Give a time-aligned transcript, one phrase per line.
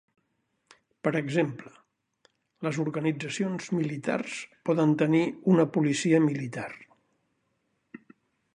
[1.07, 1.73] Per exemple,
[2.67, 4.39] les organitzacions militars
[4.71, 5.23] poden tenir
[5.57, 6.69] una policia militar.